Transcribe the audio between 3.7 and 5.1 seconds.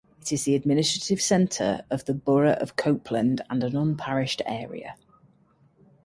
unparished area.